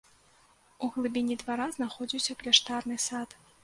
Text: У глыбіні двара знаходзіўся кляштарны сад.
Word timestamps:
У 0.87 0.89
глыбіні 0.95 1.39
двара 1.43 1.69
знаходзіўся 1.79 2.33
кляштарны 2.43 2.95
сад. 3.11 3.43